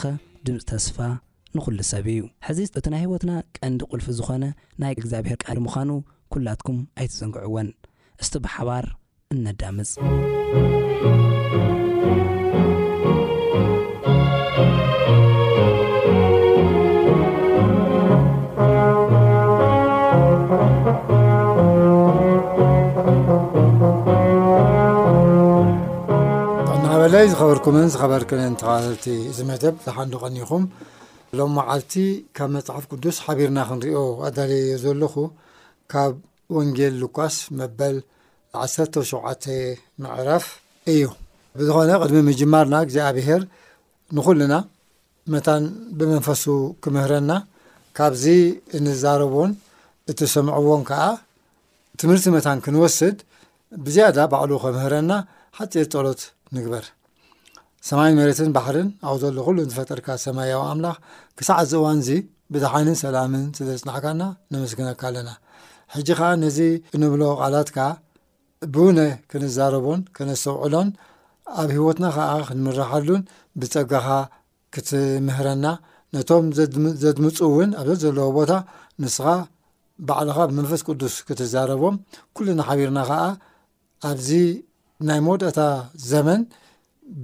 ኸ 0.00 0.08
ድምፂ 0.46 0.58
ተስፋ 0.68 0.96
ንዂሉ 1.56 1.78
ሰብ 1.90 2.06
እዩ 2.14 2.18
ሕዚ 2.46 2.58
እቲ 2.78 2.86
ናይ 2.92 3.00
ህይወትና 3.04 3.32
ቀንዲ 3.58 3.80
ቁልፊ 3.90 4.06
ዝኾነ 4.18 4.44
ናይ 4.82 4.92
እግዚኣብሔር 4.96 5.38
ቃዲ 5.44 5.58
ምዃኑ 5.66 5.90
ኲላትኩም 6.32 6.78
ኣይትፅንግዕዎን 7.00 7.68
እስቲ 8.22 8.34
ብሓባር 8.46 8.84
እነዳምፅ 9.34 9.92
ይ 27.18 27.26
ዝኸበርኩምን 27.30 27.86
ዝኸበር 27.92 28.22
ክነን 28.30 28.54
ተኸባለልቲ 28.58 29.06
ዚ 29.36 29.38
መደብ 29.48 29.74
ዝሓንዱ 29.84 30.12
ቀኒኹም 30.24 30.64
ሎም 31.38 31.50
መዓልቲ 31.58 31.92
ካብ 32.36 32.48
መፅሓፍ 32.56 32.84
ቅዱስ 32.92 33.16
ሓቢርና 33.24 33.58
ክንሪኦ 33.68 34.00
ኣዳለዮ 34.26 34.68
ዘለኹ 34.82 35.14
ካብ 35.92 36.12
ወንጌል 36.56 36.94
ልኳስ 37.02 37.36
መበል 37.58 37.96
ዓሰተ 38.64 38.94
ሸተ 39.10 39.44
ምዕራፍ 40.02 40.44
እዩ 40.92 41.00
ብዝኾነ 41.62 41.90
ቅድሚ 42.02 42.18
ምጅማርና 42.28 42.74
እግዜኣብሄር 42.86 43.42
ንኹሉና 44.18 44.54
መታን 45.34 45.64
ብመንፈሱ 46.02 46.44
ክምህረና 46.86 47.30
ካብዚ 48.00 48.24
እንዛረብዎን 48.80 49.52
እትሰምዐዎን 50.14 50.84
ከዓ 50.90 51.02
ትምህርቲ 52.02 52.26
መታን 52.36 52.58
ክንወስድ 52.66 53.18
ብዝያዳ 53.88 54.18
ባዕሉ 54.34 54.52
ከምህረና 54.66 55.12
ሓፂር 55.60 55.86
ፀሎት 55.96 56.22
ንግበር 56.56 56.86
ሰማይ 57.88 58.10
መሬትን 58.16 58.48
ባሕርን 58.54 58.88
ኣብኡ 59.08 59.16
ዘሎ 59.22 59.36
ኩሉን 59.46 59.68
ዝፈጠርካ 59.72 60.06
ሰማያዊ 60.24 60.60
ኣምላኽ 60.70 60.96
ክሳዕ 61.38 61.60
ዚ 61.70 61.74
እዋን 61.78 61.98
እዚ 62.02 62.08
ብድሓኒን 62.52 62.96
ሰላምን 63.02 63.44
ስለፅናሕካና 63.58 64.22
ነመስግነካ 64.54 65.02
ኣለና 65.10 65.30
ሕጂ 65.94 66.08
ከዓ 66.18 66.28
ነዚ 66.42 66.58
እንብሎ 66.96 67.22
ቓላት 67.40 67.68
ከ 67.76 67.86
ብእውነ 68.74 68.98
ክንዛረቦን 69.30 70.00
ክነሰውዕሎን 70.16 70.88
ኣብ 71.62 71.68
ሂወትና 71.76 72.06
ኸዓ 72.16 72.30
ክንምራሓሉን 72.50 73.22
ብፀጋኻ 73.60 74.08
ክትምህረና 74.74 75.66
ነቶም 76.16 76.44
ዘድምፁ 77.02 77.36
እውን 77.48 77.70
ኣብዘ 77.80 77.94
ዘለዎ 78.04 78.26
ቦታ 78.38 78.52
ንስኻ 79.02 79.26
ባዕልኻ 80.08 80.38
ብመንፈስ 80.50 80.80
ቅዱስ 80.88 81.14
ክትዛረቦም 81.28 81.94
ኩሉ 82.36 82.46
ና 82.58 82.66
ሓቢርና 82.68 82.98
ኸዓ 83.10 83.22
ኣብዚ 84.10 84.28
ናይ 85.08 85.20
መውድታ 85.26 85.60
ዘመን 86.12 86.40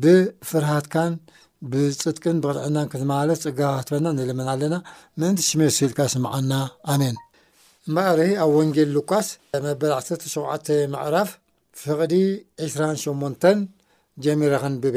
ብፍርሃትካን 0.02 1.12
ብፅድቅን 1.72 2.36
ብቕድዕናን 2.44 2.88
ክዝመሃለት 2.92 3.40
ፅጋትበና 3.46 4.06
ንልምን 4.16 4.48
ኣለና 4.52 4.74
ምእንቲ 5.20 5.40
ሽመ 5.48 5.60
ስኢልካ 5.76 5.98
ስምዓና 6.14 6.52
ኣሜን 6.92 7.16
እምበእሪ 7.88 8.20
ኣብ 8.42 8.50
ወንጌል 8.58 8.90
ሉቃስ 8.96 9.28
መበላ7 9.66 10.68
ምዕራፍ 10.92 11.30
ፍቕዲ 11.82 12.14
28 12.66 13.46
ጀሚረኸንብቤ 14.24 14.96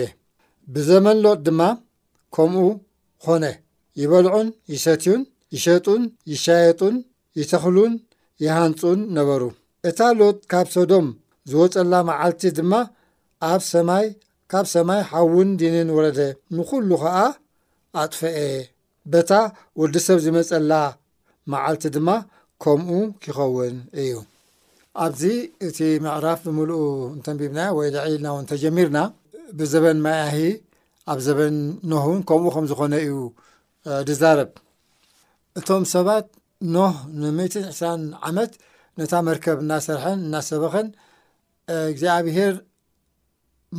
ብዘመን 0.73 1.17
ሎጥ 1.25 1.39
ድማ 1.47 1.61
ከምኡ 2.35 2.65
ኾነ 3.25 3.43
ይበልዑን 4.01 4.47
ይሰትዩን 4.73 5.21
ይሸጡን 5.55 6.03
ይሻየጡን 6.31 6.95
ይተኽሉን 7.39 7.93
ይሃንፁን 8.45 8.99
ነበሩ 9.17 9.43
እታ 9.89 9.99
ሎት 10.19 10.39
ካብ 10.51 10.67
ሶዶም 10.75 11.07
ዝወፀላ 11.49 11.93
መዓልቲ 12.09 12.43
ድማ 12.57 12.73
ኣብ 13.51 13.61
ሰማይ 13.71 14.05
ካብ 14.51 14.65
ሰማይ 14.73 15.01
ሓውን 15.09 15.49
ድንን 15.59 15.89
ወረደ 15.95 16.19
ንኩሉ 16.57 16.89
ከዓ 17.01 17.17
ኣጥፈአ 18.01 18.38
በታ 19.11 19.31
ወዲ 19.79 19.95
ሰብ 20.07 20.17
ዝመፀላ 20.25 20.71
መዓልቲ 21.51 21.83
ድማ 21.95 22.09
ከምኡ 22.63 22.99
ክኸውን 23.23 23.75
እዩ 24.01 24.13
ኣብዚ 25.05 25.23
እቲ 25.67 25.77
መዕራፍ 26.05 26.39
ብምልእ 26.45 26.85
ንተንቢብና 27.17 27.59
ወይ 27.77 27.88
ደዒልና 27.95 28.27
እውን 28.33 28.45
ተጀሚርና 28.51 28.99
ብዘበን 29.57 29.99
ማያሂ 30.05 30.38
ኣብ 31.13 31.19
ዘበን 31.25 31.57
ኖህን 31.91 32.21
ከምኡ 32.29 32.51
ከም 32.55 32.65
ዝኮነ 32.71 32.94
እዩ 33.07 33.13
ድዛረብ 34.07 34.51
እቶም 35.59 35.83
ሰባት 35.95 36.25
ኖህ 36.75 36.95
ን 37.19 37.21
12 37.44 38.15
ዓመት 38.29 38.51
ነታ 38.99 39.13
መርከብ 39.27 39.57
እናሰርሐን 39.65 40.19
እናሰበኸን 40.27 40.88
እግዚኣብሄር 41.91 42.53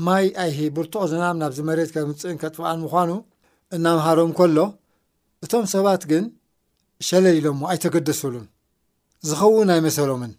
ማይ 0.06 0.26
ኣይሂ 0.44 0.58
ብርቶዕ 0.76 1.02
ዝናም 1.12 1.36
ናብዚ 1.42 1.58
መሬት 1.68 1.90
ከምፅእን 1.94 2.36
ከጥብኣን 2.42 2.78
ምኳኑ 2.84 3.10
እናምሃሮም 3.76 4.30
ከሎ 4.38 4.56
እቶም 5.44 5.64
ሰባት 5.74 6.02
ግን 6.10 6.24
ሸለኢሎዎ 7.08 7.54
ኣይተገደሰሉን 7.72 8.46
ዝኸውን 9.28 9.68
ኣይመሰሎምን 9.76 10.32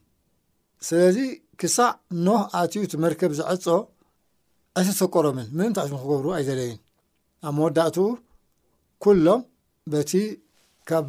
ስለዚ 0.88 1.18
ክሳዕ 1.62 1.90
ኖህ 2.26 2.42
ኣትዩ 2.60 2.84
ቲ 2.92 2.98
መርከብ 3.06 3.32
ዝዐፆ 3.40 3.66
ኣይተሰቀሮምን 4.80 5.48
ምንንታይ 5.56 5.86
እሱ 5.88 5.94
ክገብሩ 6.04 6.26
ኣይዘለይን 6.38 6.78
ኣብ 7.48 7.54
መወዳእትኡ 7.58 8.06
ኩሎም 9.04 9.42
በቲ 9.92 10.12
ካብ 10.90 11.06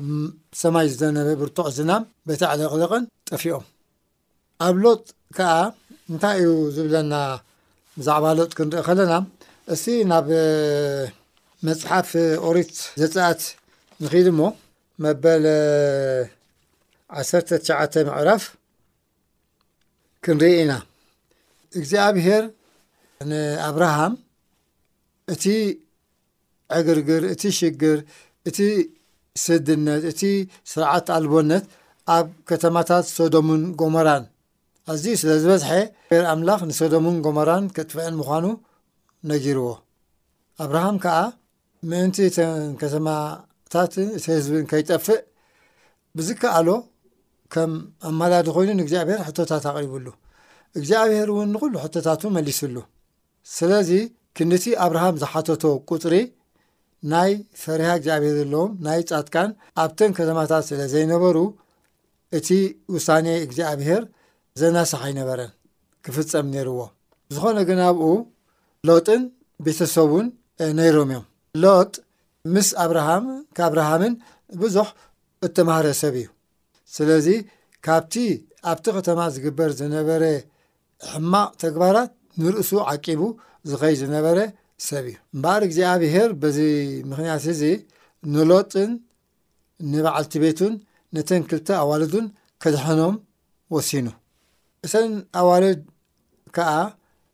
ሰማይ 0.63 0.87
ዝዘነበ 0.93 1.29
ብርቶዕ 1.43 1.67
ዝናም 1.77 2.03
በቲ 2.29 2.41
ዕለቕለቕን 2.55 3.05
ጠፊኦም 3.29 3.65
ኣብ 4.67 4.75
ሎጥ 4.85 5.03
ከዓ 5.37 5.53
እንታይ 6.11 6.37
እዩ 6.43 6.51
ዝብለና 6.79 7.13
ብዛዕባ 8.01 8.27
ሎት 8.39 8.53
ክንሪኢ 8.59 8.83
ከለና 8.87 9.13
እዚ 9.73 9.85
ናብ 10.11 10.27
መፅሓፍ 11.67 12.11
ኦሪት 12.49 12.75
ዘፅኣት 13.01 13.41
ንክኢድ 14.03 14.29
ሞ 14.39 14.41
መበል 15.05 15.45
1 17.25 17.53
9ሸዓ 17.53 18.07
ምዕራፍ 18.09 18.43
ክንርኢ 20.25 20.51
ኢና 20.63 20.73
እግዚኣብሄር 21.81 22.43
ንኣብርሃም 23.31 24.15
እቲ 25.37 25.45
ዕግርግር 26.81 27.23
እቲ 27.35 27.43
ሽግር 27.61 27.99
እቲ 28.49 28.59
ስድነት 29.47 30.03
እቲ 30.13 30.23
ስርዓት 30.73 31.07
ኣልቦነት 31.19 31.65
ኣብ 32.17 32.27
ከተማታት 32.51 33.05
ሶዶሙን 33.17 33.63
ጎሞራን 33.81 34.25
እዝ 34.93 35.05
ስለ 35.21 35.31
ዝበዝሐ 35.43 35.71
ኣምላኽ 36.33 36.61
ንሶዶሙን 36.71 37.17
ጎሞራን 37.25 37.65
ክጥፍዕን 37.77 38.15
ምዃኑ 38.21 38.47
ነጊርዎ 39.31 39.69
ኣብርሃም 40.65 40.97
ከዓ 41.05 41.19
ምእንቲ 41.91 42.17
እተን 42.29 42.65
ከተማታትን 42.81 44.09
እቲ 44.17 44.25
ህዝብን 44.39 44.65
ከይጠፍእ 44.71 45.21
ብዝከኣሎ 46.17 46.69
ከም 47.55 47.73
ኣመዳዲ 48.11 48.47
ኮይኑ 48.57 48.71
ንእግዚኣብሄር 48.81 49.21
ሕቶታት 49.29 49.65
ኣቕሪቡሉ 49.71 50.07
እግዚኣብሄር 50.79 51.29
እውን 51.35 51.49
ንኩሉ 51.55 51.75
ሕቶታት 51.85 52.21
መሊስሉ 52.37 52.77
ስለዚ 53.57 53.91
ክድቲ 54.39 54.65
ኣብርሃም 54.85 55.17
ዝሓተቶ 55.23 55.63
ቁፅሪ 55.91 56.15
ናይ 57.13 57.31
ፈሪሃ 57.63 57.91
እግዚኣብሄር 57.99 58.33
ዘለዎም 58.41 58.73
ናይ 58.87 59.01
ፃጥካን 59.11 59.51
ኣብተን 59.83 60.13
ከተማታት 60.19 60.65
ስለ 60.71 60.81
ዘይነበሩ 60.95 61.37
እቲ 62.39 62.49
ውሳኔ 62.95 63.27
እግዚኣብሄር 63.45 64.03
ዘናሳሓ 64.61 65.03
ይነበረን 65.13 65.51
ክፍፀም 66.05 66.47
ነይርዎ 66.55 66.81
ዝኾነ 67.35 67.59
ግን 67.69 67.81
ኣብኡ 67.89 68.05
ሎጥን 68.89 69.23
ቤተሰቡን 69.67 70.27
ነይሮም 70.79 71.11
እዮም 71.15 71.23
ሎጥ 71.63 71.93
ምስ 72.55 72.69
ኣብርሃም 72.85 73.25
ከኣብርሃምን 73.57 74.15
ብዙሕ 74.61 74.87
እተማሃረ 75.47 75.87
ሰብ 76.03 76.15
እዩ 76.23 76.29
ስለዚ 76.97 77.27
ካብቲ 77.87 78.15
ኣብቲ 78.71 78.87
ከተማ 78.97 79.21
ዝግበር 79.35 79.71
ዝነበረ 79.81 80.25
ሕማቅ 81.11 81.51
ተግባራት 81.65 82.11
ንርእሱ 82.43 82.71
ዓቂቡ 82.93 83.21
ዝኸይ 83.71 83.95
ዝነበረ 84.03 84.39
ሰብ 84.89 85.05
እዩ 85.13 85.17
እምበል 85.35 85.63
እግዜ 85.69 85.79
ኣብሄር 85.95 86.31
በዚ 86.43 86.59
ምክንያት 87.11 87.45
እዚ 87.55 87.63
ንሎጥን 88.35 88.91
ንበዓልቲ 89.93 90.33
ቤቱን 90.45 90.75
ነተንክልቲ 91.17 91.69
ኣዋልዱን 91.83 92.27
ክድሐኖም 92.65 93.15
ወሲኑ 93.75 94.07
እሰን 94.87 95.11
ኣዋልድ 95.41 95.81
ከዓ 96.57 96.73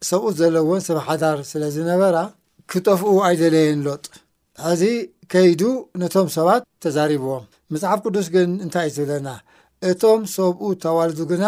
ሰብኡ 0.08 0.28
ዘለዎን 0.38 0.80
ሰብ 0.86 0.98
ሓዳር 1.06 1.38
ስለ 1.50 1.62
ዝነበራ 1.74 2.16
ክጠፍኡ 2.70 3.12
ኣይደለየን 3.26 3.80
ሎጥ 3.86 4.04
እዚ 4.70 4.82
ከይዱ 5.32 5.62
ነቶም 6.00 6.28
ሰባት 6.36 6.62
ተዛሪብዎም 6.84 7.44
መፅሓፍ 7.72 7.98
ቅዱስ 8.06 8.26
ግን 8.34 8.48
እንታይ 8.64 8.86
እዩ 8.90 8.96
ዝብለና 8.96 9.28
እቶም 9.90 10.20
ሰብኡ 10.36 10.60
ተዋልዱ 10.84 11.18
ግና 11.32 11.44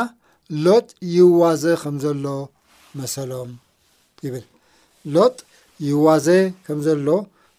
ሎጥ 0.66 0.86
ይዋዘ 1.16 1.64
ከም 1.82 1.96
ዘሎ 2.04 2.26
መሰሎም 3.00 3.50
ይብል 4.26 4.44
ሎጥ 5.16 5.36
ይዋዘ 5.88 6.28
ከም 6.68 6.78
ዘሎ 6.86 7.08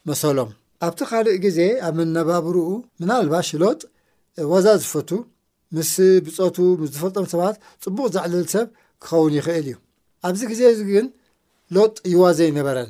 መሰሎም 0.09 0.51
ኣብቲ 0.87 0.99
ካልእ 1.11 1.37
ግዜ 1.45 1.59
ኣብ 1.87 1.93
መነባብሩኡ 1.99 2.67
ምና 2.99 3.11
ልባሽ 3.27 3.49
ሎጥ 3.63 3.79
ዋዛ 4.51 4.67
ዝፈቱ 4.81 5.09
ምስ 5.77 5.91
ብፀቱ 6.25 6.57
ምስዝፈልጦም 6.81 7.25
ሰባት 7.33 7.55
ፅቡቅ 7.85 8.07
ዘዕልል 8.15 8.45
ሰብ 8.53 8.67
ክኸውን 9.03 9.33
ይክእል 9.37 9.65
እዩ 9.65 9.69
ኣብዚ 10.27 10.41
ግዜ 10.51 10.61
እዚግን 10.73 11.07
ሎጥ 11.75 11.93
ይዋዘ 12.13 12.37
ይነበረን 12.49 12.89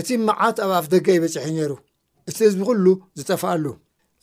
እቲ 0.00 0.08
መዓት 0.28 0.56
ኣብ 0.64 0.70
ኣፍ 0.78 0.86
ደጋ 0.92 1.06
ይበፂሒ 1.16 1.46
ነይሩ 1.56 1.72
እቲ 2.28 2.38
ህዝቢ 2.46 2.60
ኩሉ 2.68 2.86
ዝጠፍኣሉ 3.18 3.64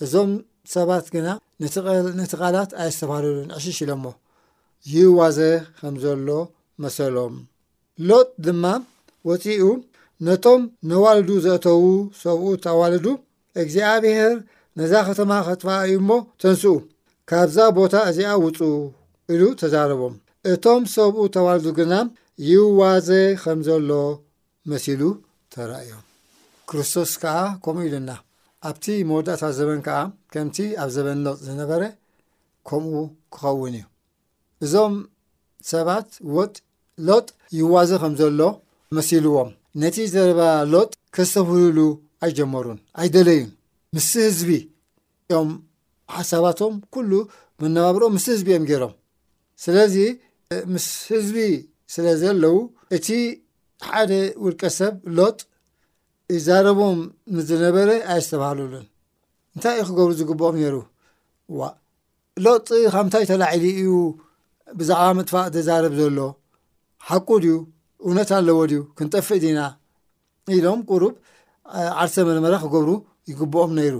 እዞም 0.03 0.31
ሰባት 0.75 1.05
ግና 1.15 1.27
ነቲ 1.63 2.29
ቃላት 2.41 2.71
ኣይዝተባሃለሉን 2.83 3.49
ዕሽሽ 3.57 3.77
ኢሎሞ 3.85 4.05
ይዋዘ 4.93 5.39
ከም 5.81 5.95
ዘሎ 6.03 6.27
መሰሎም 6.85 7.35
ሎጥ 8.07 8.29
ድማ 8.47 8.63
ወፂኡ 9.29 9.61
ነቶም 10.27 10.61
ነዋልዱ 10.89 11.29
ዘአተዉ 11.45 11.83
ሰብኡት 12.23 12.63
ኣዋልዱ 12.73 13.05
እግዚኣብሄር 13.61 14.35
ነዛ 14.79 14.93
ከተማ 15.09 15.31
ከትፋዩ 15.47 15.91
እሞ 16.01 16.09
ተንስኡ 16.41 16.73
ካብዛ 17.29 17.57
ቦታ 17.77 17.93
እዚኣ 18.09 18.29
ውፁ 18.45 18.59
ኢሉ 19.33 19.41
ተዛረቦም 19.59 20.15
እቶም 20.51 20.83
ሰብኡ 20.93 21.21
ተዋልዱ 21.35 21.65
ግና 21.77 21.93
ይዋዘ 22.49 23.09
ከም 23.43 23.59
ዘሎ 23.67 23.89
መሲሉ 24.71 25.01
ተራእዮም 25.53 26.03
ክርስቶስ 26.69 27.11
ከዓ 27.21 27.37
ከምኡ 27.63 27.83
ኢሉና 27.87 28.09
ኣብቲ 28.69 28.85
መወዳእታት 29.09 29.53
ዘበን 29.59 29.81
ከዓ 29.87 29.97
ከምቲ 30.33 30.57
ኣብ 30.83 30.89
ዘበን 30.95 31.19
ሎጥ 31.27 31.37
ዝነበረ 31.47 31.81
ከምኡ 32.69 32.93
ክኸውን 33.33 33.75
እዩ 33.79 33.83
እዞም 34.65 34.93
ሰባት 35.71 36.07
ወጥ 36.37 36.53
ሎጥ 37.09 37.27
ይዋዘ 37.59 37.91
ከም 38.03 38.13
ዘሎ 38.21 38.39
መሲልዎም 38.97 39.49
ነቲ 39.81 39.97
ዘረባ 40.15 40.41
ሎጥ 40.73 40.89
ከዝተብህሉሉ 41.15 41.79
ኣይጀመሩን 42.25 42.79
ኣይደለዩን 43.01 43.49
ምስ 43.95 44.09
ህዝቢ 44.25 44.49
እዮም 45.29 45.51
ሓሳባቶም 46.15 46.73
ኩሉ 46.93 47.11
መነባብሮኦም 47.61 48.13
ምስ 48.17 48.25
ህዝቢእኦም 48.33 48.65
ገይሮም 48.69 48.93
ስለዚ 49.63 49.95
ምስ 50.73 50.85
ህዝቢ 51.13 51.37
ስለ 51.93 52.05
ዘለው 52.21 52.55
እቲ 52.95 53.07
ሓደ 53.89 54.11
ውልቀሰብ 54.43 54.93
ሎጥ 55.17 55.37
እዛረቦም 56.35 56.99
ንዝነበረ 57.37 57.89
ኣይ 58.13 58.19
ዝተባሃሉሉን 58.25 58.85
እንታይ 59.55 59.75
እዩ 59.81 59.85
ክገብሩ 59.89 60.11
ዝግብኦም 60.19 60.55
ነይሩ 60.61 60.75
ዋ 61.57 61.61
ሎጥ 62.45 62.67
ካብንታይ 62.93 63.25
ተላዒሊ 63.31 63.65
እዩ 63.81 63.91
ብዛዕባ 64.79 65.09
ምጥፋቅ 65.19 65.47
ዝዛርብ 65.55 65.93
ዘሎ 65.99 66.19
ሓቁ 67.09 67.29
ድዩ 67.43 67.55
እውነት 68.07 68.29
ኣለዎ 68.37 68.59
ድዩ 68.71 68.81
ክንጠፍእ 68.97 69.39
ድና 69.43 69.59
ኢሎም 70.55 70.79
ቁሩብ 70.89 71.13
ዓርሰ 72.01 72.15
መርመረ 72.29 72.53
ክገብሩ 72.63 72.89
ይግብኦም 73.29 73.71
ነይሩ 73.77 73.95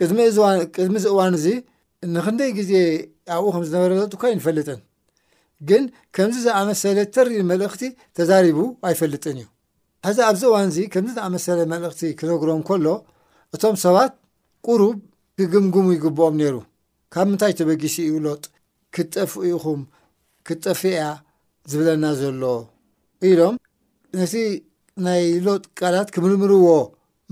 ቅድሚ 0.00 0.20
ዚ 1.02 1.06
እዋን 1.14 1.34
እዚ 1.38 1.46
ንክንደይ 2.14 2.50
ግዜ 2.58 2.72
ኣብኡ 3.36 3.46
ከም 3.54 3.62
ዝነበረ 3.70 3.90
ሎጥ 4.00 4.12
ኳ 4.20 4.22
ይንፈልጥን 4.34 4.80
ግን 5.68 5.82
ከምዚ 6.16 6.36
ዝኣመሰለ 6.46 6.98
ተሪ 7.14 7.28
መልእኽቲ 7.50 7.82
ተዛሪቡ 8.16 8.58
ኣይፈልጥን 8.88 9.36
እዩ 9.40 9.46
ሕዚ 10.06 10.18
ኣብዚ 10.28 10.42
እዋን 10.50 10.66
እዚ 10.72 10.78
ከምዚ 10.92 11.12
ዝኣመሰለ 11.18 11.58
መልእኽቲ 11.72 12.00
ክነግሮም 12.20 12.62
ከሎ 12.68 12.86
እቶም 13.54 13.76
ሰባት 13.84 14.12
ቁሩብ 14.66 14.94
ክግምግሙ 15.40 15.86
ይግብኦም 15.96 16.34
ነይሩ 16.40 16.56
ካብ 17.14 17.26
ምንታይ 17.30 17.52
ተበጊሲ 17.60 17.96
ዩ 18.10 18.14
ሎጥ 18.26 18.42
ክትጠፍእኢኹም 18.96 19.80
ክጠፍያ 20.48 21.00
ዝብለና 21.70 22.04
ዘሎ 22.20 22.42
ኢሎም 23.30 23.54
ነቲ 24.20 24.34
ናይ 25.06 25.22
ሎጥ 25.46 25.62
ቃላት 25.80 26.08
ክምርምርዎ 26.14 26.66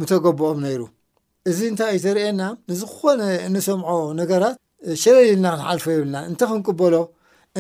ምተገብኦም 0.01 0.59
ነይሩ 0.65 0.81
እዚ 1.49 1.59
እንታይ 1.73 1.91
እዩ 1.97 2.01
ዘርእየና 2.05 2.43
ንዝኾነ 2.71 3.21
ንሰምዖ 3.53 3.89
ነገራት 4.21 4.57
ሸለ 5.03 5.17
ይብልና 5.27 5.47
ክንሓልፈ 5.53 5.85
የብልና 5.95 6.17
እንተ 6.31 6.41
ክንቅበሎ 6.53 6.95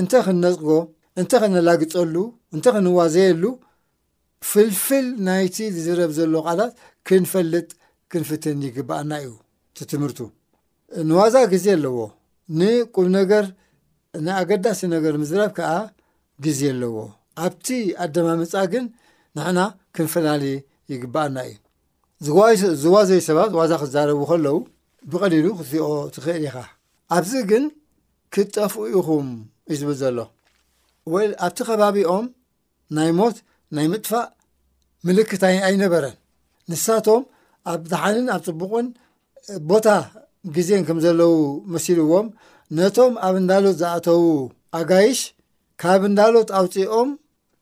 እንተ 0.01 0.13
ክንነፅጎ 0.27 0.71
እንተ 1.21 1.33
ክንላግፀሉ 1.43 2.15
እንተ 2.55 2.67
ክንዋዘየሉ 2.75 3.45
ፍልፍል 4.51 5.07
ናይቲ 5.29 5.57
ዝዝረብ 5.77 6.11
ዘሎ 6.19 6.35
ቓላት 6.47 6.75
ክንፈልጥ 7.09 7.71
ክንፍትን 8.13 8.59
ይግበኣና 8.67 9.13
እዩ 9.25 9.31
እቲ 9.73 9.79
ትምህርቱ 9.93 10.21
ንዋዛ 11.11 11.35
ግዜ 11.55 11.67
ኣለዎ 11.77 11.99
ንቁብ 12.61 13.09
ነገር 13.19 13.45
ንኣገዳሲ 14.27 14.81
ነገር 14.97 15.15
ምዝረብ 15.23 15.51
ከዓ 15.59 15.73
ግዜ 16.47 16.61
ኣለዎ 16.75 16.97
ኣብቲ 17.47 17.67
ኣደማ 18.05 18.29
ምፃ 18.43 18.55
ግን 18.75 18.87
ንሕና 19.39 19.61
ክንፈላለዩ 19.97 20.55
ይግበአና 20.93 21.37
እዩ 21.49 21.57
ዝዋዘይ 22.27 23.21
ሰባ 23.27 23.39
ዋዛ 23.59 23.73
ክዛረቡ 23.83 24.21
ከለው 24.31 24.57
ብቀሊሉ 25.12 25.47
ክትኦ 25.59 25.87
ትክእል 26.15 26.43
ኢኻ 26.49 26.57
ኣብዚ 27.17 27.33
ግን 27.50 27.65
ክጠፍኡ 28.35 28.83
ኢኹም 28.99 29.29
እዩ 29.73 29.77
ዝብል 29.81 29.97
ዘሎ 30.03 30.19
ወኣብቲ 31.12 31.59
ከባቢኦም 31.69 32.27
ናይ 32.97 33.11
ሞት 33.19 33.37
ናይ 33.77 33.87
ምጥፋእ 33.93 34.27
ምልክትኣይነበረን 35.07 36.17
ንሳቶም 36.71 37.23
ኣብ 37.73 37.81
ደሓንን 37.93 38.27
ኣብ 38.35 38.41
ፅቡቕን 38.49 38.87
ቦታ 39.71 39.87
ግዜን 40.57 40.83
ከም 40.89 40.99
ዘለው 41.05 41.33
መሲልዎም 41.75 42.27
ነቶም 42.79 43.12
ኣብ 43.27 43.35
እንዳሎት 43.43 43.77
ዝኣተው 43.81 44.23
ኣጋይሽ 44.79 45.21
ካብ 45.83 46.03
እንዳሎት 46.11 46.49
ኣውፂኦም 46.61 47.09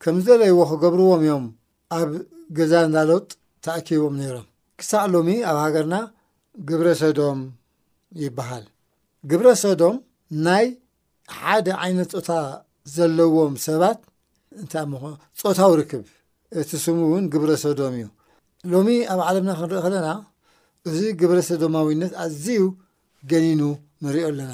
ከም 0.03 0.17
ዘለይዎ 0.27 0.59
ክገብርዎም 0.71 1.21
እዮም 1.27 1.45
ኣብ 1.99 2.11
ገዛ 2.59 2.73
እንዳሎት 2.89 3.29
ተኣኪቦም 3.65 4.15
ነይሮም 4.21 4.47
ክሳዕ 4.81 5.03
ሎሚ 5.15 5.29
ኣብ 5.51 5.57
ሃገርና 5.65 5.95
ግብረ 6.69 6.89
ሶዶም 7.03 7.41
ይበሃል 8.23 8.65
ግብረ 9.31 9.49
ሶዶም 9.63 9.97
ናይ 10.47 10.67
ሓደ 11.39 11.67
ዓይነት 11.85 12.11
ፆታ 12.17 12.31
ዘለዎም 12.95 13.55
ሰባት 13.67 13.99
እንታይ 14.61 14.85
ፆታ 15.41 15.59
ውርክብ 15.73 16.05
እቲ 16.61 16.71
ስሙ 16.85 16.99
እውን 17.09 17.25
ግብረ 17.33 17.51
ሶዶም 17.65 17.95
እዩ 17.99 18.07
ሎሚ 18.75 18.89
ኣብ 19.13 19.21
ዓለምና 19.29 19.51
ክንሪኦ 19.59 19.81
ከለና 19.87 20.09
እዚ 20.91 21.01
ግብረ 21.21 21.39
ሶዶማዊነት 21.51 22.13
ኣዝዩ 22.25 22.61
ገኒኑ 23.31 23.63
ንሪኦ 24.07 24.27
ኣለና 24.31 24.53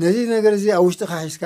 ነዚ 0.00 0.16
ነገር 0.34 0.52
እዚ 0.58 0.64
ኣብ 0.78 0.82
ውሽጢካ 0.88 1.12
ሒዝካ 1.24 1.44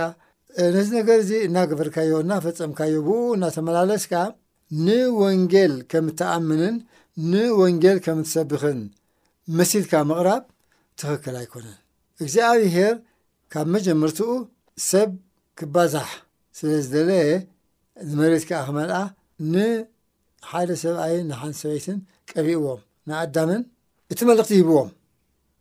ነዚ 0.77 0.89
ነገር 1.01 1.19
እዚ 1.25 1.31
እና 1.49 1.57
ግበርካዮ 1.71 2.12
እናፈፀምካዮ 2.25 2.95
ብኡ 3.07 3.19
እናተመላለስካ 3.37 4.15
ንወንጌል 4.87 5.73
ከም 5.91 6.05
እተኣምንን 6.11 6.76
ንወንጌል 7.31 7.99
ከም 8.05 8.19
እትሰብኽን 8.25 8.79
መሲልካ 9.59 9.93
ምቕራብ 10.11 10.43
ትክክል 11.00 11.35
ኣይኮነን 11.41 11.79
እግዚኣብሄር 12.23 12.95
ካብ 13.52 13.67
መጀመርትኡ 13.75 14.31
ሰብ 14.91 15.11
ክባዛሕ 15.61 16.09
ስለ 16.59 16.71
ዝደለ 16.87 17.11
ንመሬት 18.11 18.45
ከዓ 18.49 18.61
ክመልኣ 18.69 18.99
ንሓደ 19.52 20.71
ሰብኣይ 20.85 21.14
ንሓንሰበይትን 21.31 21.99
ቀሪእዎም 22.31 22.81
ንኣዳምን 23.09 23.62
እቲ 24.12 24.21
መልእኽቲ 24.31 24.52
ሂብዎም 24.61 24.91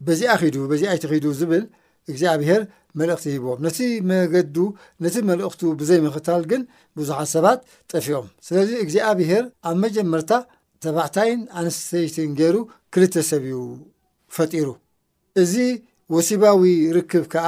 በዚኣ 0.05 0.33
ኺድ 0.41 0.55
በዚኣይትኺድ 0.71 1.25
ዝብል 1.39 1.63
እግዚኣብሄር 2.11 2.61
መልእክቲ 2.99 3.25
ሂብዎም 3.35 3.59
ነቲ 3.65 3.79
መገዱ 4.09 4.55
ነቲ 5.03 5.15
መልእክቱ 5.29 5.61
ብዘይምኽታል 5.79 6.41
ግን 6.51 6.61
ብዙሓት 6.97 7.29
ሰባት 7.35 7.59
ጠፊኦም 7.91 8.25
ስለዚ 8.47 8.69
እግዚኣብሄር 8.85 9.43
ኣብ 9.69 9.75
መጀመርታ 9.83 10.31
ተባዕታይን 10.83 11.41
ኣንስተይቲን 11.61 12.31
ገይሩ 12.39 12.57
ክልተ 12.93 13.13
ሰብ 13.29 13.43
እዩ 13.49 13.57
ፈጢሩ 14.35 14.67
እዚ 15.41 15.53
ወሲባዊ 16.15 16.63
ርክብ 16.97 17.25
ከዓ 17.33 17.47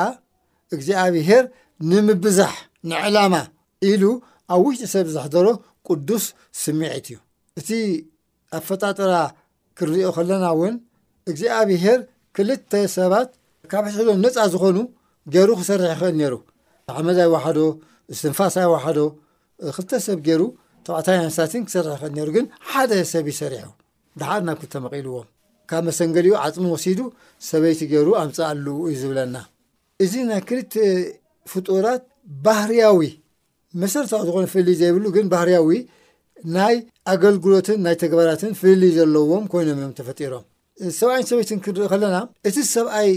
እግዚኣብሄር 0.75 1.43
ንምብዛሕ 1.91 2.53
ንዕላማ 2.91 3.35
ኢሉ 3.91 4.03
ኣብ 4.53 4.61
ውሽጢ 4.67 4.83
ሰብ 4.95 5.07
ዛሕደሮ 5.17 5.47
ቅዱስ 5.87 6.25
ስሚዒት 6.63 7.07
እዩ 7.13 7.17
እቲ 7.59 7.69
ኣፈጣጥራ 8.57 9.11
ክሪኦ 9.79 10.07
ከለና 10.17 10.45
እውን 10.55 10.75
እግዚኣብሄር 11.31 11.99
ክልተ 12.37 12.71
ሰባት 12.97 13.29
ካብ 13.71 13.85
ሕትሕዞም 13.89 14.17
ነፃ 14.23 14.35
ዝኾኑ 14.53 14.77
ገይሩ 15.33 15.49
ክሰርሕ 15.59 15.87
ይኽእል 15.93 16.15
ነይሩ 16.21 16.33
ዓመዛይ 16.99 17.27
ዋሓዶ 17.33 17.59
ንፋሳይ 18.31 18.67
ዋሓዶ 18.73 18.99
ክልተ 19.75 19.91
ሰብ 20.07 20.19
ገይሩ 20.27 20.41
ተባዕታ 20.85 21.07
ይነሳት 21.17 21.53
ክሰርሕ 21.67 21.93
ክእል 22.03 22.19
ሩ 22.27 22.29
ግን 22.37 22.45
ሓደ 22.69 22.91
ሰብ 23.13 23.25
ሰሪሑ 23.39 23.67
ድሓድናብ 24.19 24.57
ክልተመቂልዎም 24.61 25.27
ካብ 25.69 25.81
መሰንገሊኡ 25.89 26.33
ዓፅሚ 26.43 26.65
ወሲዱ 26.75 26.99
ሰበይቲ 27.49 27.81
ገይሩ 27.93 28.07
ኣምፃእ 28.21 28.47
ኣሉው 28.51 28.77
እዩ 28.91 28.95
ዝብለና 29.01 29.35
እዚ 30.03 30.13
ናይ 30.29 30.41
ክልት 30.49 30.73
ፍጡራት 31.51 32.03
ባህርያዊ 32.45 32.99
መሰረታዊ 33.81 34.21
ዝኾነ 34.27 34.45
ፍልይ 34.53 34.75
ዘይብሉ 34.81 35.05
ግን 35.15 35.25
ባህርያዊ 35.33 35.69
ናይ 36.57 36.75
ኣገልግሎትን 37.11 37.77
ናይ 37.85 37.95
ተግባራትን 38.03 38.51
ፍልይ 38.61 38.91
ዘለዎም 38.97 39.45
ኮይኖም 39.53 39.77
እዮም 39.81 39.93
ተፈጢሮም 39.99 40.43
ሰብኣይን 40.99 41.25
ሰበይቲን 41.31 41.59
ክርኢ 41.65 41.85
ከለና 41.93 42.15
እቲ 42.49 42.55
ሰብኣይ 42.75 43.07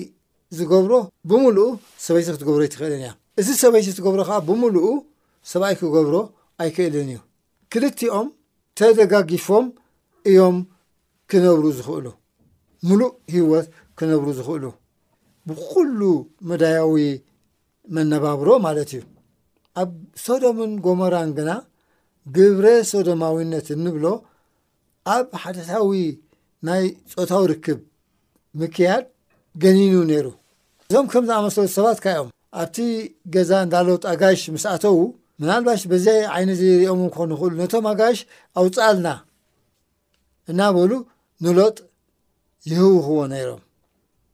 ዝገብሮ 0.57 0.93
ብምሉእ 1.29 1.71
ሰበይቲ 2.05 2.27
ክትገብሮ 2.35 2.61
ይትክእልን 2.67 3.01
እያ 3.03 3.11
እዚ 3.41 3.49
ሰበይቲ 3.63 3.87
ትገብሮ 3.99 4.21
ከዓ 4.29 4.37
ብምሉኡ 4.49 4.89
ሰብኣይ 5.51 5.75
ክገብሮ 5.81 6.15
ኣይክእልን 6.63 7.09
እዩ 7.13 7.19
ክልቲኦም 7.73 8.29
ተደጋጊፎም 8.79 9.67
እዮም 10.31 10.57
ክነብሩ 11.31 11.65
ዝኽእሉ 11.79 12.07
ሙሉእ 12.89 13.13
ህወት 13.35 13.67
ክነብሩ 13.99 14.27
ዝክእሉ 14.39 14.65
ብኩሉ 15.49 16.01
መዳያዊ 16.51 16.95
መነባብሮ 17.97 18.49
ማለት 18.67 18.91
እዩ 18.95 19.03
ኣብ 19.83 19.91
ሶዶምን 20.27 20.71
ጎሞራን 20.87 21.31
ግና 21.39 21.51
ግብረ 22.37 22.67
ሶዶማዊነት 22.93 23.67
እንብሎ 23.77 24.05
ኣብ 25.15 25.27
ሓደታዊ 25.43 25.91
ናይ 26.67 26.85
ፆታዊ 27.13 27.43
ርክብ 27.51 27.79
ምክያድ 28.61 29.05
ገኒኑ 29.63 29.93
ነይሩ 30.09 30.27
እዞም 30.89 31.07
ከም 31.13 31.25
ዝኣመሰለ 31.29 31.67
ሰባትካዮም 31.77 32.29
ኣብቲ 32.63 32.77
ገዛ 33.35 33.51
እንዳ 33.65 33.75
ሎጥ 33.89 34.03
ኣጋሽ 34.13 34.41
ምስኣተዉ 34.55 34.97
ምናልባሽ 35.41 35.81
በዛ 35.91 36.07
ዓይነት 36.35 36.57
ዘሪኦሞ 36.63 37.01
ክኾኑ 37.15 37.31
ይክእሉ 37.35 37.53
ነቶም 37.63 37.87
ኣጋሽ 37.93 38.19
ኣውፃልና 38.63 39.09
እናበሉ 40.51 40.93
ንሎጥ 41.47 41.77
ይህው 42.71 42.93
ክዎ 43.07 43.19
ነይሮም 43.33 43.63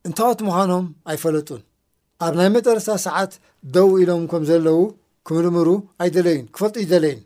እንታወት 0.07 0.41
ምዃኖም 0.49 0.87
ኣይፈለጡን 1.12 1.62
ኣብ 2.25 2.33
ናይ 2.41 2.49
መጠረታ 2.57 2.88
ሰዓት 3.07 3.33
ደው 3.76 3.91
ኢሎም 4.02 4.25
ከም 4.33 4.43
ዘለው 4.50 4.81
ክምርምሩ 5.29 5.69
ኣይደለይን 6.05 6.45
ክፈልጡ 6.55 6.76
ይደለይን 6.85 7.21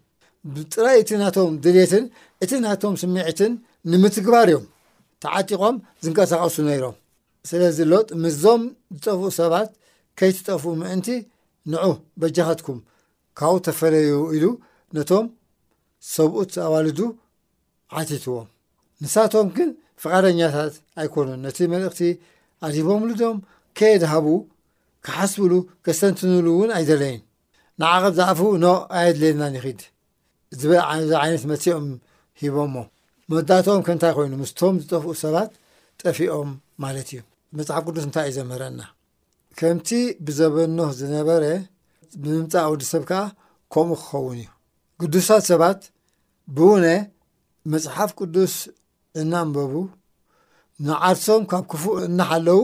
ብጥራይ 0.57 0.97
እቲ 1.05 1.11
ናቶም 1.23 1.55
ድሌትን 1.65 2.05
እቲ 2.47 2.53
ናቶም 2.67 2.95
ስምዒትን 3.05 3.53
ንምትግባር 3.93 4.47
እዮም 4.53 4.65
ተዓጢቆም 5.25 5.77
ዝንቀሳቀሱ 6.07 6.57
ነይሮም 6.71 6.97
ስለዚ 7.51 7.79
ሎጥ 7.93 8.09
ምስዞም 8.23 8.63
ዝጠፍኡ 8.97 9.23
ሰባት 9.41 9.71
ከይትጠፍኡ 10.19 10.73
ምእንቲ 10.81 11.09
ንዑ 11.73 11.83
በጃኻትኩም 12.21 12.79
ካብኡ 13.39 13.55
ተፈለዩ 13.67 14.13
ኢሉ 14.37 14.45
ነቶም 14.97 15.27
ሰብኡት 16.15 16.53
ኣዋልዱ 16.67 16.99
ዓቲትዎም 18.01 18.49
ንሳቶም 19.05 19.49
ግን 19.57 19.71
ፍቃደኛታት 20.03 20.75
ኣይኮኑን 21.03 21.41
ነቲ 21.47 21.59
መልእኽቲ 21.73 22.01
ኣድሂቦምሉ 22.67 23.11
ዶም 23.23 23.37
ከየድሃቡ 23.79 24.27
ክሓስብሉ 25.07 25.53
ከሰንትንሉ 25.85 26.47
እውን 26.55 26.71
ኣይደለይን 26.79 27.21
ንዓቐብ 27.83 28.13
ዝኣፉ 28.19 28.41
ኖ 28.65 28.67
ኣየድሌልናን 29.01 29.57
ይክድ 29.59 29.81
ዝበዚ 30.61 31.11
ዓይነት 31.23 31.45
መስኦም 31.53 31.87
ሂቦምሞ 32.43 32.77
መዳትኦም 33.33 33.85
ከእንታይ 33.87 34.13
ኮይኑ 34.19 34.33
ምስቶም 34.43 34.75
ዝጠፍኡ 34.83 35.09
ሰባት 35.25 35.51
ጠፊኦም 36.03 36.51
ማለት 36.85 37.09
እዩ 37.15 37.21
መፅሓፍ 37.59 37.83
ቅዱስ 37.89 38.05
እንታይ 38.07 38.25
እዩ 38.29 38.33
ዘምህረና 38.37 38.81
ከምቲ 39.59 39.89
ብዘበኖ 40.27 40.79
ዝነበረ 40.99 41.45
ብምምፃእ 42.23 42.67
ወዲ 42.73 42.83
ሰብ 42.93 43.03
ከዓ 43.11 43.21
ከምኡ 43.75 43.99
ክኸውን 44.03 44.39
እዩ 44.43 44.47
ቅዱሳት 45.01 45.43
ሰባት 45.51 45.81
ብእውነ 46.57 46.85
መፅሓፍ 47.73 48.11
ቅዱስ 48.21 48.55
እናንበቡ 49.21 49.73
ንዓርሶም 50.87 51.43
ካብ 51.51 51.65
ክፉእ 51.73 51.99
እና 52.09 52.21
ሓለው 52.31 52.61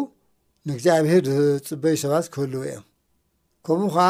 ንእግዚኣብሄር 0.68 1.22
ዝፅበዩ 1.34 1.94
ሰባት 2.04 2.26
ክህልወ 2.32 2.62
እዮም 2.68 2.84
ከምኡ 3.66 3.92
ከዓ 3.96 4.08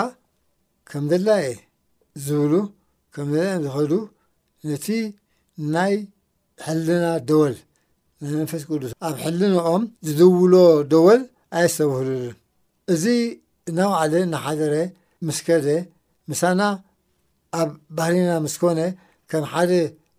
ከም 0.91 1.05
ዘላእ 1.11 1.47
ዝብሉ 2.25 2.53
ከም 3.15 3.29
ዘለዮም 3.35 3.65
ዝኸዱ 3.67 3.93
ነቲ 4.69 4.87
ናይ 5.75 5.95
ሕልና 6.65 7.05
ደወል 7.29 7.57
ናይ 8.23 8.33
መንፈስ 8.38 8.62
ቅዱስ 8.71 8.93
ኣብ 9.07 9.14
ሕሊንኦም 9.25 9.83
ዝድውሎ 10.07 10.55
ደወል 10.91 11.23
ኣይዝተብህሉሉን 11.59 12.35
እዚ 12.95 13.05
እናባዕለ 13.71 14.14
ናሓደረ 14.33 14.75
ምስከደ 15.26 15.67
ምሳና 16.31 16.61
ኣብ 17.61 17.71
ባህሪና 17.99 18.31
ምስኮነ 18.45 18.81
ከም 19.31 19.45
ሓደ 19.52 19.73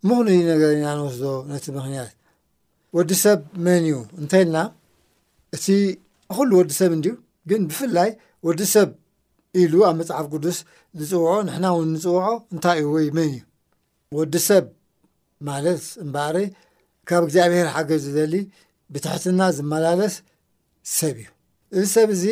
ምኹንዩ 0.07 0.39
ነገርና 0.51 0.86
ንወስዶ 1.00 1.24
ነቲ 1.51 1.65
ምክንያት 1.77 2.12
ወዲ 2.98 3.12
ሰብ 3.24 3.39
መን 3.65 3.79
እዩ 3.88 3.95
እንታይ 4.22 4.41
ኢልና 4.48 4.57
እቲ 5.57 5.65
ኩሉ 6.36 6.50
ወዲ 6.60 6.72
ሰብ 6.79 6.91
እንድዩ 6.98 7.12
ግን 7.51 7.62
ብፍላይ 7.72 8.10
ወዲ 8.50 8.60
ሰብ 8.75 8.89
ኢሉ 9.62 9.74
ኣብ 9.88 9.95
መፅሓፍ 10.01 10.27
ቅዱስ 10.33 10.57
ዝፅውዖ 11.00 11.31
ንሕና 11.48 11.65
እውን 11.77 11.89
ዝፅውዖ 12.03 12.27
እንታይ 12.53 12.77
እዩ 12.81 12.88
ወይ 12.98 13.05
መን 13.17 13.31
እዩ 13.36 13.39
ወዲ 14.19 14.36
ሰብ 14.50 14.65
ማለት 15.50 15.83
እምበእሪ 16.03 16.36
ካብ 17.10 17.24
እግዚኣብሄር 17.27 17.67
ሓገዝ 17.75 18.03
ዝደሊ 18.07 18.36
ብትሕትና 18.93 19.41
ዝመላለስ 19.57 20.15
ሰብ 20.97 21.15
እዩ 21.23 21.30
እዚ 21.77 21.86
ሰብ 21.95 22.10
እዚ 22.15 22.25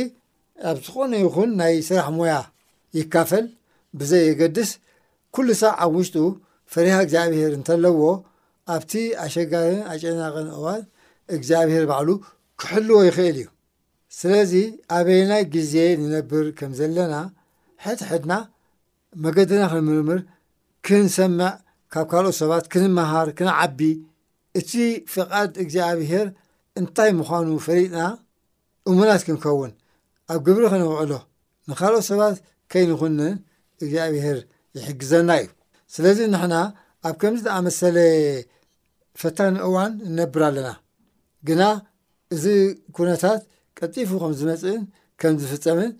ኣብ 0.69 0.77
ዝኾነ 0.85 1.11
ይኹን 1.23 1.49
ናይ 1.59 1.73
ስራሕ 1.87 2.07
ሞያ 2.17 2.33
ይካፈል 2.97 3.45
ብዘየገድስ 3.99 4.71
ኩሉ 5.35 5.47
ሰብ 5.61 5.73
ኣብ 5.85 5.91
ውሽጡ 5.99 6.15
ፍሪያ 6.73 6.93
እግዚኣብሄር 7.05 7.51
እንተለዎ 7.59 7.99
ኣብቲ 8.75 8.91
ኣሸጋርን 9.23 9.81
ኣጨናቅን 9.93 10.47
እዋል 10.57 10.81
እግዚኣብሄር 11.37 11.85
ባዕሉ 11.89 12.09
ክሕልዎ 12.61 12.97
ይክእል 13.07 13.37
እዩ 13.41 13.47
ስለዚ 14.19 14.53
ኣበይናይ 14.95 15.43
ግዜ 15.55 15.73
ንነብር 16.03 16.45
ከም 16.57 16.71
ዘለና 16.79 17.13
ሕድሕድና 17.85 18.33
መገድና 19.23 19.61
ክንምርምር 19.71 20.19
ክንሰምዕ 20.87 21.51
ካብ 21.93 22.05
ካልኦት 22.11 22.35
ሰባት 22.41 22.65
ክንመሃር 22.73 23.27
ክንዓቢ 23.37 23.79
እቲ 24.59 24.71
ፍቓድ 25.13 25.51
እግዚኣብሄር 25.63 26.27
እንታይ 26.79 27.09
ምዃኑ 27.19 27.49
ፈሪጥና 27.65 27.99
እሙናት 28.89 29.21
ክንከውን 29.27 29.71
ኣብ 30.33 30.39
ግብሪ 30.45 30.63
ከነውዕሎ 30.73 31.13
ንካልኦት 31.69 32.05
ሰባት 32.11 32.35
ከይንኹነን 32.71 33.35
እግዚኣብሄር 33.83 34.37
ይሕግዘና 34.77 35.29
እዩ 35.41 35.47
ስለዚ 35.95 36.19
ንሕና 36.33 36.55
ኣብ 37.07 37.15
ከምዚ 37.21 37.41
ዝኣመሰለ 37.45 37.97
ፈታ 39.21 39.37
ንእዋን 39.55 39.91
ንነብር 40.09 40.41
ኣለና 40.47 40.69
ግና 41.47 41.61
እዚ 42.35 42.43
ኩነታት 42.97 43.41
ቀጢፉ 43.79 44.09
ከም 44.21 44.33
ዝመፅእን 44.39 44.81
ከምዝፍፀምን 45.21 45.91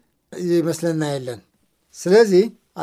ይመስለና 0.59 1.03
የለን 1.13 1.39
ስለዚ 2.01 2.31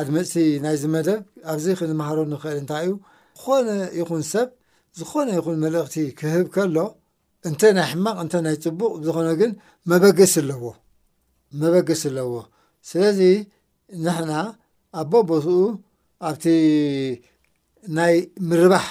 ኣድመፅሲ 0.01 0.35
ናይዚ 0.65 0.83
መደብ 0.95 1.21
ኣብዚ 1.53 1.67
ክንምሃሮ 1.81 2.19
ንኽእል 2.33 2.57
እንታይ 2.63 2.85
እዩ 2.89 2.95
ዝኾነ 3.41 3.69
ይኹን 3.99 4.23
ሰብ 4.33 4.49
ዝኾነ 4.99 5.27
ይኹን 5.39 5.57
መልእኽቲ 5.63 5.95
ክህብ 6.19 6.47
ከሎ 6.55 6.77
እንተ 7.49 7.63
ናይ 7.77 7.87
ሕማቅ 7.93 8.17
እንተ 8.25 8.35
ናይ 8.47 8.57
ፅቡቅ 8.65 8.93
ዝኾነ 9.07 9.29
ግን 9.41 9.51
መበገሲ 9.91 10.35
ኣለዎ 10.43 10.63
መበገሲ 11.61 12.03
ኣለዎ 12.13 12.33
ስለዚ 12.91 13.21
ንሕና 14.05 14.33
ኣ 14.99 15.03
ቦቦትኡ 15.11 15.59
ኣብቲ 16.29 16.45
ናይ 17.97 18.17
ምርባሕ 18.51 18.87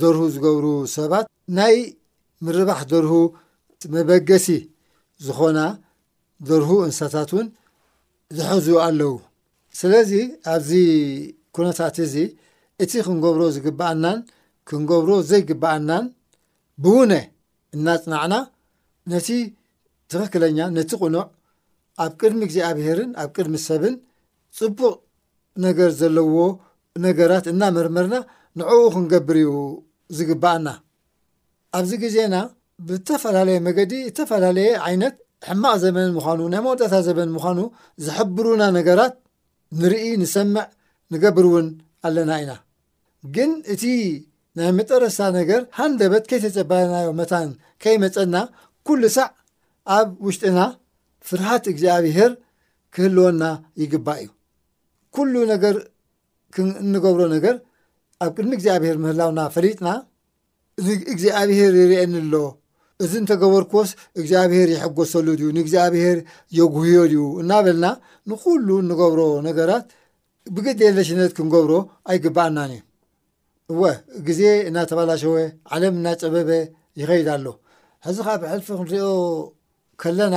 ደርሁ 0.00 0.20
ዝገብሩ 0.34 0.66
ሰባት 0.96 1.26
ናይ 1.58 1.76
ምርባሕ 2.46 2.80
ደርሁ 2.92 3.14
መበገሲ 3.94 4.48
ዝኾና 5.26 5.58
ደርሁ 6.48 6.70
እንስሳታት 6.86 7.30
እውን 7.34 7.48
ዝሐዝኡ 8.36 8.76
ኣለው 8.86 9.12
ስለዚ 9.80 10.12
ኣብዚ 10.52 10.70
ኩነታት 11.56 11.96
እዚ 12.06 12.14
እቲ 12.82 12.92
ክንገብሮ 13.06 13.42
ዝግበኣናን 13.56 14.18
ክንገብሮ 14.68 15.12
ዘይግበኣናን 15.30 16.04
ብእውነ 16.82 17.12
እናፅናዕና 17.76 18.34
ነቲ 19.12 19.28
ትኽክለኛ 20.12 20.58
ነቲ 20.76 20.90
ቁኑዕ 21.02 21.24
ኣብ 22.04 22.12
ቅድሚ 22.20 22.40
ግዜ 22.50 22.58
ኣብሄርን 22.70 23.10
ኣብ 23.22 23.28
ቅድሚ 23.36 23.54
ሰብን 23.68 23.94
ፅቡቕ 24.58 24.94
ነገር 25.66 25.90
ዘለዎ 26.00 26.36
ነገራት 27.06 27.46
እናመርመርና 27.52 28.16
ንዕኡ 28.60 28.80
ክንገብር 28.94 29.36
እዩ 29.42 29.50
ዝግበአና 30.16 30.66
ኣብዚ 31.76 31.92
ግዜና 32.04 32.34
ብተፈላለየ 32.88 33.58
መገዲ 33.66 33.92
ዝተፈላለየ 34.08 34.70
ዓይነት 34.88 35.14
ሕማቅ 35.48 35.74
ዘበን 35.84 36.10
ምዃኑ 36.18 36.40
ናይ 36.52 36.60
መወዳታ 36.66 36.94
ዘበን 37.08 37.30
ምዃኑ 37.36 37.58
ዝሕብሩና 38.04 38.62
ነገራት 38.78 39.14
ንርኢ 39.80 40.04
ንሰምዕ 40.22 40.64
ንገብር 41.14 41.46
እውን 41.50 41.66
ኣለና 42.08 42.30
ኢና 42.42 42.52
ግን 43.34 43.50
እቲ 43.74 43.82
ናይ 44.58 44.70
መጠረሳ 44.78 45.16
ነገር 45.38 45.60
ሃንደበት 45.78 46.24
ከይተጨባየናዮ 46.30 47.06
መታን 47.20 47.48
ከይመፀና 47.82 48.36
ኩሉ 48.88 49.02
ሳዕ 49.16 49.28
ኣብ 49.96 50.08
ውሽጥና 50.26 50.58
ፍርሃት 51.28 51.64
እግዚኣብሄር 51.72 52.32
ክህልወና 52.96 53.42
ይግባእ 53.82 54.20
እዩ 54.24 54.30
ኩሉ 55.16 55.34
ነገር 55.52 55.76
እንገብሮ 56.84 57.20
ነገር 57.36 57.54
ኣብ 58.24 58.30
ቅድሚ 58.36 58.52
እግዚኣብሄር 58.58 58.96
ምህላውና 59.04 59.40
ፈሊጥና 59.54 59.88
እዚ 60.80 60.88
እግዚኣብሄር 61.14 61.72
ይርአኒኣሎ 61.82 62.34
እዚ 63.04 63.12
እንተገበርክስ 63.22 63.90
እግዚኣብሄር 64.20 64.68
የሕጎሰሉ 64.74 65.26
ድዩ 65.40 65.48
ንእግዚኣብሄር 65.56 66.18
የጉህዮ 66.58 66.98
ድዩ 67.12 67.22
እናበለና 67.42 67.86
ንኩሉ 68.30 68.68
እንገብሮ 68.84 69.20
ነገራት 69.48 69.86
ብግደየ 70.54 70.90
ለሽነት 70.98 71.32
ክንገብሮ 71.36 71.72
ኣይግባአናንእዩ 72.12 72.82
ወ 73.80 73.90
ግዜ 74.26 74.40
እናተበላሸወ 74.68 75.34
ዓለም 75.74 75.94
እና 76.00 76.06
ፀበበ 76.22 76.50
ይኸይድ 77.00 77.28
ኣሎ 77.34 77.46
ሕዚ 78.06 78.18
ኻ 78.26 78.28
ብሕልፊ 78.42 78.66
ክንሪኦ 78.78 79.06
ከለና 80.02 80.36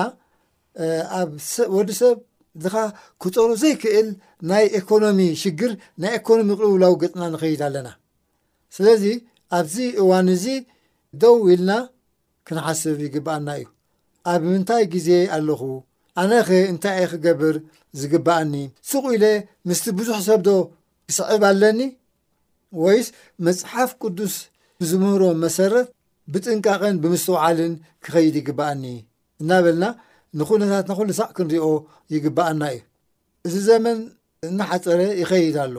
ኣብወዲ 1.20 1.90
ሰብ 2.00 2.18
ድኻ 2.64 2.76
ክፀሮ 3.22 3.50
ዘይክእል 3.64 4.08
ናይ 4.50 4.66
ኢኮኖሚ 4.80 5.20
ሽግር 5.42 5.72
ናይ 6.04 6.14
ኢኮኖሚ 6.20 6.50
ቅልውላዊ 6.60 6.94
ገፅና 7.02 7.24
ንኸይድ 7.34 7.62
ኣለና 7.68 7.88
ስለዚ 8.76 9.04
ኣብዚ 9.58 9.76
እዋን 10.02 10.28
እዚ 10.36 10.46
ደው 11.22 11.36
ኢልና 11.52 11.72
ክነሓስብ 12.48 12.98
ይግባአና 13.08 13.48
እዩ 13.60 13.68
ኣብ 14.32 14.42
ምንታይ 14.52 14.84
ግዜ 14.96 15.08
ኣለኹ 15.38 15.62
ኣነኸ 16.22 16.50
እንታይ 16.72 16.96
ኣይ 17.02 17.06
ክገብር 17.12 17.56
ዝግባአኒ 18.00 18.54
ስቑኢለ 18.90 19.24
ምስቲ 19.70 19.86
ብዙሕ 20.00 20.18
ሰብዶ 20.30 20.48
ክስዕብ 21.10 21.44
ኣለኒ 21.52 21.80
ወይስ 22.84 23.08
መፅሓፍ 23.48 23.90
ቅዱስ 24.04 24.34
ብዝምህሮም 24.82 25.38
መሰረት 25.46 25.88
ብጥንቃቐን 26.34 26.96
ብምስትዋዓልን 27.04 27.74
ክኸይድ 28.06 28.36
ይግበአኒ 28.40 28.84
እናበልና 29.42 29.86
ንኩነታትና 30.40 30.92
ኩሉ 31.00 31.10
ሳቅ 31.20 31.30
ክንሪኦ 31.38 31.66
ይግባአና 32.14 32.62
እዩ 32.74 32.82
እዚ 33.48 33.56
ዘመን 33.70 33.98
እናሓፀረ 34.50 35.00
ይኸይድ 35.22 35.56
ኣሎ 35.66 35.76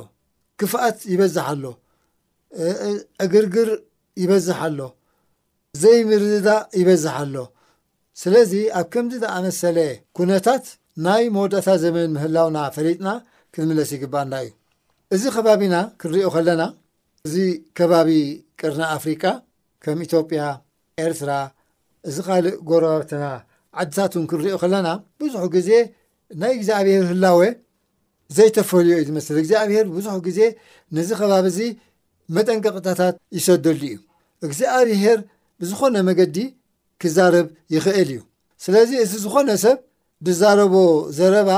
ክፍኣት 0.61 0.99
ይበዝሕ 1.13 1.47
ኣሎ 1.55 1.65
እግርግር 3.25 3.69
ይበዝሓ 4.23 4.59
ኣሎ 4.69 4.81
ዘይ 5.83 5.99
ምርድዳ 6.09 6.49
ይበዝሓ 6.81 7.15
ኣሎ 7.25 7.35
ስለዚ 8.23 8.53
ኣብ 8.79 8.87
ከምዚ 8.93 9.15
ዝኣመሰለ 9.25 9.79
ኩነታት 10.19 10.65
ናይ 11.07 11.25
መወዳታ 11.35 11.69
ዘመን 11.85 12.09
ምህላውና 12.17 12.57
ፈሪጥና 12.77 13.09
ክንምለስ 13.55 13.91
ይግባአና 13.97 14.33
እዩ 14.47 14.51
እዚ 15.17 15.25
ኸባቢና 15.35 15.75
ክንሪኦ 16.01 16.29
ከለና 16.35 16.63
እዚ 17.27 17.35
ከባቢ 17.79 18.09
ቅርና 18.61 18.83
ኣፍሪቃ 18.97 19.23
ከም 19.85 20.01
ኢትዮጵያ 20.07 20.41
ኤርትራ 21.05 21.31
እዚ 22.09 22.17
ካልእ 22.27 22.57
ጎረባትና 22.69 23.25
ዓድታት 23.83 24.13
እውን 24.17 24.27
ክንሪኦ 24.31 24.57
ከለና 24.63 24.89
ብዙሕ 25.21 25.43
ግዜ 25.55 25.71
ናይ 26.41 26.53
እግዚኣብሔር 26.59 27.05
ህላወ 27.13 27.39
ዘይተፈልዩ 28.39 28.93
እዩ 28.99 29.05
ዝመስሊ 29.11 29.37
እግዚኣብሄር 29.43 29.87
ብዙሕ 29.97 30.15
ግዜ 30.27 30.41
ነዚ 30.99 31.09
ኸባቢ 31.21 31.45
እዚ 31.53 31.61
መጠንቀቕታታት 32.39 33.15
ይሰደሉ 33.39 33.81
እዩ 33.91 33.97
እግዚኣብሄር 34.49 35.19
ብዝኾነ 35.63 35.97
መገዲ 36.09 36.37
ክዛርብ 37.05 37.47
ይኽእል 37.77 38.11
እዩ 38.17 38.19
ስለዚ 38.67 38.91
እዚ 39.07 39.13
ዝኾነ 39.25 39.49
ሰብ 39.65 39.79
ብዛረቦ 40.27 40.75
ዘረባ 41.21 41.51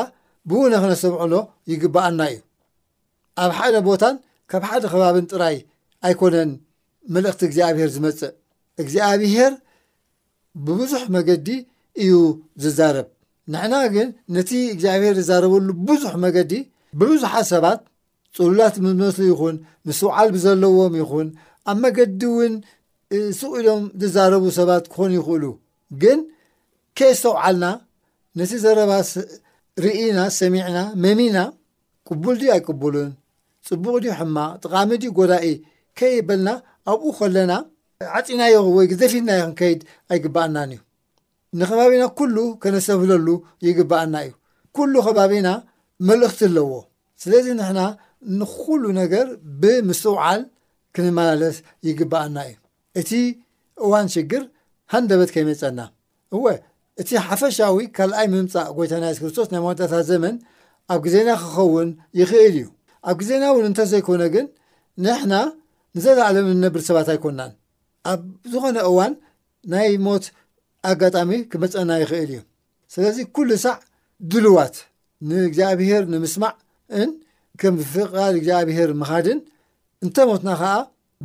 ብእውነ 0.49 0.73
ክነሰብዕሎ 0.85 1.33
ይግባኣና 1.73 2.21
እዩ 2.35 2.39
ኣብ 3.45 3.53
ሓደ 3.59 3.75
ቦታን 3.89 4.15
ካብ 4.51 4.63
ሓደ 4.71 4.83
ኸባብን 4.93 5.27
ጥራይ 5.33 5.57
ኣይኮነን 6.07 6.51
መልእኽቲ 7.15 7.41
እግዚኣብሄር 7.49 7.89
ዝመፅእ 7.95 8.33
እግዚኣብሄር 8.83 9.53
ብብዙሕ 10.67 11.03
መገዲ 11.17 11.49
እዩ 12.03 12.15
ዝዛረብ 12.63 13.07
ንሕና 13.53 13.75
ግን 13.95 14.09
ነቲ 14.37 14.51
እግዚኣብሄር 14.75 15.15
ዝዛረበሉ 15.21 15.69
ብዙሕ 15.89 16.13
መገዲ 16.25 16.53
ብብዙሓት 17.01 17.47
ሰባት 17.53 17.81
ፅሉላት 18.39 18.75
ምዝመስሊ 18.85 19.25
ይኹን 19.33 19.57
ምስ 19.89 20.01
ውዓል 20.09 20.29
ብዘለዎም 20.35 20.95
ይኹን 21.01 21.29
ኣብ 21.73 21.79
መገዲ 21.85 22.21
እውን 22.31 22.55
ስቑሎም 23.39 23.83
ዝዛረቡ 24.03 24.45
ሰባት 24.59 24.85
ክኾኑ 24.93 25.11
ይኽእሉ 25.21 25.45
ግን 26.03 26.19
ኬስ 26.99 27.21
ተውዓልና 27.25 27.65
ነቲ 28.41 28.53
ዘረባ 28.65 28.93
ርኢና 29.85 30.19
ሰሚዕና 30.41 30.77
መሚና 31.07 31.37
ቅቡል 32.09 32.37
ድዩ 32.43 32.51
ኣይቅቡሉን 32.59 33.11
ፅቡቅ 33.69 33.95
ድ 34.05 34.15
ሕማቅ 34.19 34.51
ጥቃሚ 34.65 34.91
ድ 35.03 35.11
ጎዳኢ 35.19 35.47
ከይበልና 35.99 36.49
ኣብኡ 36.93 37.11
ከለና 37.19 37.53
ዓፂናዮ 38.19 38.55
ወይ 38.77 38.87
ግዜፊትናዮ 38.93 39.41
ክንከይድ 39.47 39.81
ኣይግባአናን 40.13 40.71
እዩ 40.77 40.81
ንኸባቢና 41.61 42.05
ኩሉ 42.19 42.37
ከነሰብህለሉ 42.63 43.29
ይግባአና 43.67 44.15
እዩ 44.27 44.33
ኩሉ 44.77 44.95
ኸባቢና 45.07 45.49
መልእኽቲ 46.09 46.41
ኣለዎ 46.49 46.71
ስለዚ 47.23 47.47
ንሕና 47.59 47.81
ንኩሉ 48.39 48.83
ነገር 49.01 49.27
ብምስውዓል 49.63 50.41
ክንመላለስ 50.97 51.57
ይግባአና 51.89 52.37
እዩ 52.51 52.57
እቲ 53.03 53.11
እዋን 53.87 54.07
ሽግር 54.15 54.43
ሃንደበት 54.95 55.31
ከይመፀና 55.35 55.81
እወ 56.37 56.45
እቲ 57.03 57.11
ሓፈሻዊ 57.27 57.77
ካልኣይ 57.97 58.27
ምምፃእ 58.33 58.69
ጎይታ 58.79 58.93
ናስ 59.03 59.19
ክርስቶስ 59.23 59.49
ናይ 59.53 59.61
መወዳታት 59.65 60.05
ዘመን 60.13 60.35
ኣብ 60.93 60.99
ግዜና 61.05 61.29
ክኸውን 61.43 61.89
ይኽእል 62.21 62.55
እዩ 62.61 62.65
ኣብ 63.09 63.17
ግዜና 63.21 63.43
እውን 63.53 63.67
እንተ 63.71 63.81
ዘይኮነ 63.93 64.23
ግን 64.35 64.47
ንሕና 65.05 65.35
ንዘላለም 65.97 66.47
ንነብር 66.57 66.81
ሰባት 66.89 67.09
ኣይኮናን 67.13 67.53
ኣብ 68.13 68.21
ዝኾነ 68.53 68.77
እዋን 68.91 69.13
ናይ 69.73 69.89
ሞት 70.07 70.25
ኣጋጣሚ 70.91 71.31
ክመፀአና 71.51 71.91
ይክእል 72.03 72.31
እዩ 72.35 72.39
ስለዚ 72.95 73.19
ኩሉ 73.37 73.51
ሳዕ 73.65 73.77
ድልዋት 74.33 74.77
ንእግዚኣብሄር 75.31 76.03
ንምስማዕን 76.13 77.11
ከም 77.61 77.75
ፍቃል 77.93 78.35
እግዚኣብሄር 78.39 78.91
ምኻድን 79.01 79.39
እንተሞትና 80.05 80.51
ከዓ 80.61 80.75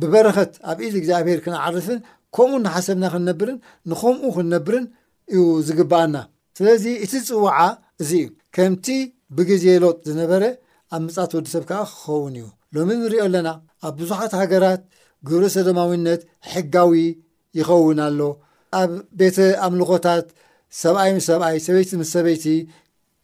ብበረኸት 0.00 0.52
ኣብ 0.70 0.78
ኢድ 0.86 0.94
እግዚኣብሄር 1.00 1.38
ክንዓርፍን 1.44 2.00
ከምኡ 2.36 2.58
ናሓሰብና 2.66 3.04
ክንነብርን 3.12 3.58
ንከምኡ 3.90 4.24
ክንነብርን 4.36 4.84
እዩ 5.32 5.42
ዝግበኣና 5.68 6.16
ስለዚ 6.58 6.84
እቲ 7.04 7.12
ዝፅዋዓ 7.28 7.58
እዚ 8.02 8.10
እዩ 8.24 8.28
ከምቲ 8.56 8.86
ብግዜ 9.36 9.64
ሎጥ 9.84 9.96
ዝነበረ 10.08 10.42
ኣብ 10.94 11.00
ምፅት 11.04 11.30
ወዲሰብ 11.36 11.62
ከዓ 11.68 11.80
ክኸውን 11.90 12.34
እዩ 12.38 12.48
ሎሚ 12.76 12.88
እንሪኦ 13.00 13.22
ኣለና 13.28 13.48
ኣብ 13.86 13.94
ብዙሓት 14.00 14.32
ሃገራት 14.40 14.82
ግብሪ 15.28 15.44
ሰደማዊነት 15.56 16.20
ሕጋዊ 16.52 16.94
ይኸውን 17.58 17.98
ኣሎ 18.06 18.20
ኣብ 18.80 18.92
ቤተ 19.20 19.38
ኣምልኮታት 19.66 20.26
ሰብኣይ 20.82 21.10
ምስ 21.16 21.26
ሰብኣይ 21.30 21.56
ሰበይቲ 21.66 21.90
ምስ 22.00 22.10
ሰበይቲ 22.16 22.44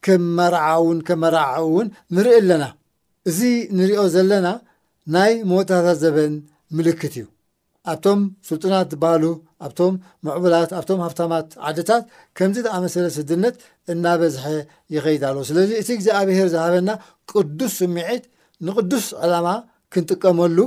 ከምመርዓ 0.06 0.64
እውን 0.80 0.98
ከመራዓ 1.08 1.52
እውን 1.66 1.86
ንርኢ 2.14 2.34
ኣለና 2.42 2.64
እዚ 3.30 3.40
ንሪኦ 3.78 4.02
ዘለና 4.16 4.46
ናይ 5.16 5.32
መወታታት 5.50 5.98
ዘበን 6.02 6.34
ምልክት 6.76 7.14
እዩ 7.18 7.24
ኣብቶም 7.90 8.20
ስልጡናት 8.48 8.88
ዝበሃሉ 8.94 9.24
ኣብቶም 9.66 9.94
ምዕብላት 10.26 10.70
ኣብቶም 10.78 11.00
ሃፍታማት 11.04 11.48
ዓድታት 11.68 12.04
ከምዚ 12.38 12.58
ዝኣመሰለ 12.66 13.04
ስድነት 13.16 13.54
እናበዝሐ 13.92 14.44
ይኸይድ 14.96 15.22
ኣለ 15.28 15.38
ስለዚ 15.50 15.70
እቲ 15.80 15.88
እግዜ 15.98 16.08
ኣብሄር 16.20 16.48
ዝሃበና 16.54 16.90
ቅዱስ 17.32 17.72
ስሚዒት 17.80 18.24
ንቅዱስ 18.68 19.06
ዕላማ 19.24 19.46
ክንጥቀመሉ 19.94 20.58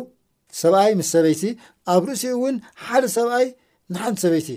ሰብኣይ 0.62 0.92
ምስ 1.00 1.08
ሰበይቲ 1.16 1.44
ኣብ 1.94 2.04
ርእሲ 2.10 2.24
እውን 2.36 2.56
ሓደ 2.86 3.06
ሰብኣይ 3.18 3.48
ንሓንቲ 3.94 4.18
ሰበይቲ 4.26 4.50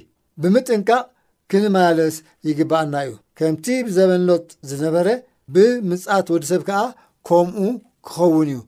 ብምጥንቃቅ 0.42 1.05
ክንመለስ 1.53 2.16
ይግባአና 2.49 2.94
እዩ 3.07 3.11
ከምቲ 3.38 3.66
ብዘበን 3.87 4.25
ሎጥ 4.29 4.44
ዝነበረ 4.71 5.09
ብምፃት 5.55 6.27
ወዲ 6.35 6.44
ሰብ 6.53 6.62
ከዓ 6.68 6.81
ከምኡ 7.29 7.61
ክኸውን 8.07 8.49
እዩ 8.55 8.62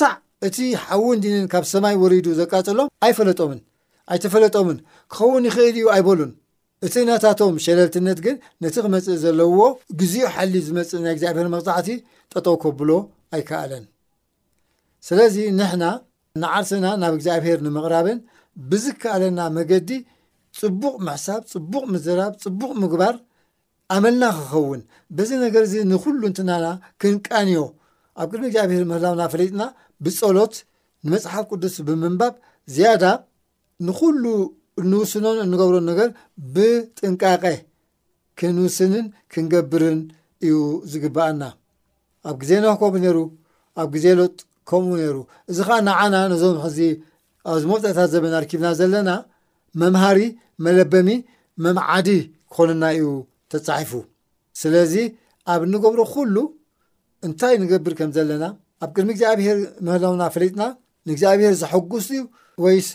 ሳዕ 0.00 0.14
እቲ 0.46 0.56
ሓውን 0.84 1.18
ዲንን 1.24 1.44
ካብ 1.52 1.64
ሰማይ 1.72 1.96
ወሪዱ 2.02 2.26
ዘቃፅሎም 2.40 2.88
ኣይፈለጦምን 3.06 3.60
ኣይተፈለጦምን 4.12 4.78
ክኸውን 5.14 5.44
ይክእል 5.48 5.66
እዩ 5.78 5.84
ኣይበሉን 5.94 6.30
እቲ 6.86 6.94
እናታቶም 7.04 7.56
ሸለልትነት 7.64 8.18
ግን 8.24 8.36
ነቲ 8.62 8.74
ክመፅእ 8.84 9.18
ዘለውዎ 9.24 9.60
ግዜኡ 10.00 10.26
ሓሊ 10.36 10.54
ዝመፅእ 10.68 11.00
ናይ 11.04 11.12
እግዚኣብሄር 11.16 11.48
መቕፃዕቲ 11.52 11.88
ጠጠው 12.32 12.56
ከብሎ 12.62 12.90
ኣይከኣለን 13.36 13.84
ስለዚ 15.08 15.36
ንሕና 15.58 15.84
ንዓርስና 16.42 16.86
ናብ 17.02 17.12
እግዚኣብሄር 17.18 17.58
ንምቕራብን 17.66 18.18
ብዝ 18.70 18.84
ከኣለና 19.02 19.40
መገዲ 19.58 19.90
ፅቡቅ 20.60 20.94
መሕሳብ 21.08 21.40
ፅቡቅ 21.52 21.84
ምዘራብ 21.92 22.32
ፅቡቅ 22.44 22.72
ምግባር 22.82 23.14
ኣመልና 23.94 24.24
ክኸውን 24.38 24.82
በዚ 25.16 25.30
ነገር 25.44 25.62
እዚ 25.68 25.74
ንኩሉ 25.92 26.20
እንትናና 26.30 26.66
ክንቃንዮ 27.02 27.62
ኣብ 28.20 28.26
ቅድሚ 28.32 28.44
እግዚኣብሔር 28.50 28.84
ምህላውና 28.90 29.22
ፈለጥና 29.32 29.62
ብፀሎት 30.04 30.54
ንመፅሓፍ 31.06 31.44
ቅዱስ 31.52 31.74
ብምንባብ 31.88 32.34
ዝያዳ 32.74 33.04
ንኩሉ 33.86 34.24
እንውስኖን 34.80 35.38
እንገብሮ 35.44 35.76
ነገር 35.90 36.08
ብጥንቃቐ 36.54 37.44
ክንውስንን 38.38 39.06
ክንገብርን 39.32 40.00
እዩ 40.46 40.54
ዝግባአና 40.92 41.42
ኣብ 42.30 42.36
ግዜ 42.42 42.52
ነ 42.62 42.72
ከምኡ 42.80 42.96
ነይሩ 43.04 43.18
ኣብ 43.82 43.88
ግዜ 43.94 44.06
ሎጥ 44.20 44.36
ከምኡ 44.70 44.90
ነይሩ 45.00 45.16
እዚ 45.50 45.58
ከዓ 45.68 45.76
ንዓና 45.88 46.14
ነዞም 46.32 46.58
ሕዚ 46.64 46.78
ኣብዚ 47.52 47.64
መብጣእታት 47.72 48.08
ዘበን 48.14 48.34
ኣርኪብና 48.38 48.68
ዘለና 48.80 49.10
መምሃሪ 49.82 50.18
መለበሚ 50.64 51.08
መምዓዲ 51.64 52.08
ክኾንና 52.54 52.84
እዩ 52.96 53.06
ተፃሒፉ 53.52 53.92
ስለዚ 54.60 54.94
ኣብ 55.52 55.60
እንገብሮ 55.66 56.00
ኩሉ 56.14 56.36
እንታይ 57.26 57.54
ንገብር 57.62 57.92
ከም 57.98 58.10
ዘለና 58.16 58.42
ኣብ 58.84 58.90
ቅድሚ 58.96 59.10
እግዚኣብሄር 59.14 59.58
ምህላውና 59.86 60.22
ፈሊጥና 60.34 60.62
ንእግዚኣብሄር 61.08 61.52
ዘሐጉስዩ 61.60 62.20
ወይስ 62.64 62.88